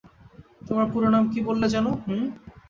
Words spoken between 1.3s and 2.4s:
কী বললে যেন, হুম?